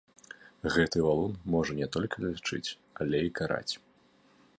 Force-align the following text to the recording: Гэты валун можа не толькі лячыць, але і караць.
Гэты 0.75 0.97
валун 1.07 1.35
можа 1.55 1.75
не 1.79 1.87
толькі 1.97 2.23
лячыць, 2.23 2.73
але 3.05 3.17
і 3.27 3.35
караць. 3.41 3.73